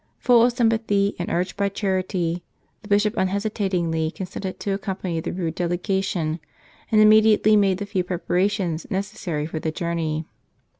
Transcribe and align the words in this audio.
Full 0.17 0.41
of 0.43 0.53
sympathy 0.53 1.15
and 1.19 1.29
urged 1.29 1.55
by 1.57 1.69
charity, 1.69 2.41
the 2.81 2.87
bishop 2.87 3.15
unhesitatingly 3.17 4.09
consented 4.09 4.59
to 4.61 4.71
accompany 4.71 5.19
the 5.19 5.31
rude 5.31 5.53
delegation, 5.53 6.39
and 6.91 6.99
immediately 6.99 7.55
made 7.55 7.77
the 7.77 7.85
few 7.85 8.03
prep¬ 8.03 8.25
arations 8.27 8.89
necessary 8.89 9.45
for 9.45 9.59
the 9.59 9.69
journey. 9.69 10.25